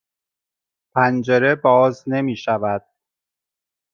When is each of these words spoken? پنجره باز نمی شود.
پنجره 0.95 1.55
باز 1.55 2.03
نمی 2.07 2.35
شود. 2.35 2.83